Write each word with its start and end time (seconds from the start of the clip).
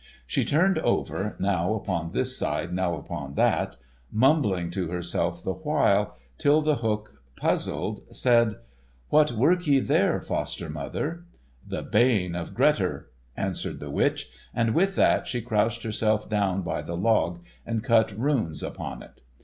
She 0.25 0.43
turned 0.43 0.79
over, 0.79 1.35
now 1.37 1.75
upon 1.75 2.11
this 2.11 2.35
side, 2.35 2.73
now 2.73 2.95
upon 2.95 3.35
that, 3.35 3.77
mumbling 4.11 4.71
to 4.71 4.87
herself 4.89 5.43
the 5.43 5.53
while, 5.53 6.17
till 6.39 6.59
The 6.63 6.77
Hook, 6.77 7.21
puzzled, 7.35 8.01
said: 8.11 8.55
"What 9.09 9.33
work 9.33 9.67
ye 9.67 9.79
there, 9.79 10.19
foster 10.19 10.71
mother?" 10.71 11.25
"The 11.67 11.83
bane 11.83 12.33
of 12.33 12.55
Grettir," 12.55 13.11
answered 13.37 13.79
the 13.79 13.91
witch, 13.91 14.31
and 14.55 14.73
with 14.73 14.95
that 14.95 15.27
she 15.27 15.39
crouched 15.39 15.83
herself 15.83 16.27
down 16.27 16.63
by 16.63 16.81
the 16.81 16.97
log 16.97 17.41
and 17.63 17.83
cut 17.83 18.11
runes 18.19 18.63
upon 18.63 19.03
it. 19.03 19.21